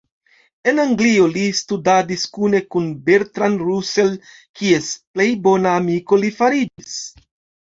[0.69, 4.11] En Anglio li studadis kune kun Bertrand Russell,
[4.63, 6.99] kies plej bona amiko li fariĝis.